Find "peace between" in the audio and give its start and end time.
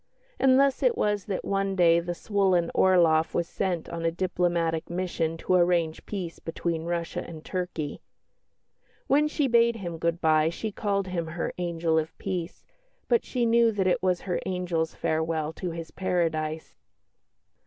6.07-6.85